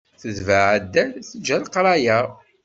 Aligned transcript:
Tetbeε 0.21 0.63
addal, 0.77 1.11
teǧǧa 1.29 1.55
leqraya. 1.61 2.19